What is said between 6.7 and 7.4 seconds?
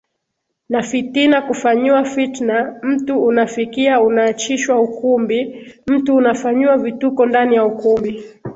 vituko